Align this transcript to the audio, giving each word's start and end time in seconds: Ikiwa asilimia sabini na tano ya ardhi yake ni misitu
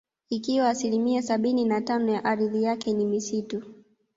Ikiwa 0.29 0.69
asilimia 0.69 1.21
sabini 1.21 1.65
na 1.65 1.81
tano 1.81 2.11
ya 2.11 2.23
ardhi 2.25 2.63
yake 2.63 2.93
ni 2.93 3.05
misitu 3.05 3.63